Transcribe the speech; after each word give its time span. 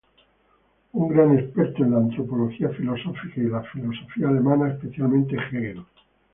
Un 0.95 1.05
gran 1.09 1.37
experto 1.37 1.83
en 1.83 1.91
la 1.91 1.97
antropología 1.97 2.69
filosófica 2.69 3.39
y 3.39 3.43
la 3.43 3.61
filosofía 3.61 4.29
alemana 4.29 4.71
especialmente 4.73 5.35
Hegel. 5.37 5.83